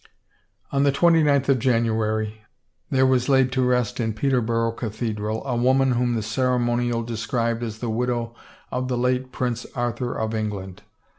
[0.71, 2.41] On the 29th of January
[2.89, 7.15] there was laid to rest in Peter borough Cathedral a woman whom the ceremonial de
[7.17, 8.33] scribed as the Widow
[8.71, 10.81] of the late Prince Arthur of Eng land.